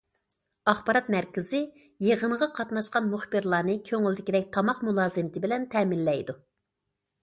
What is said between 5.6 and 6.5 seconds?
تەمىنلەيدۇ.